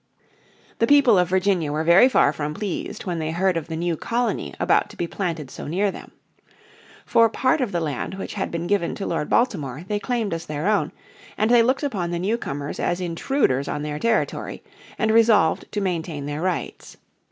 [0.79, 3.95] The people of Virginia were very far from pleased when they heard of the new
[3.95, 6.09] colony about to be planted so near them.
[7.05, 10.47] For part of the land which had been given to Lord Baltimore they claimed as
[10.47, 10.91] their own,
[11.37, 14.63] and they looked upon the newcomers as intruders on their territory
[14.97, 16.97] and resolved to maintain their rights.